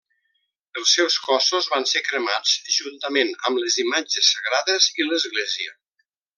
[0.79, 5.81] Els seus cossos van ser cremats juntament amb les imatges sagrades i l'església.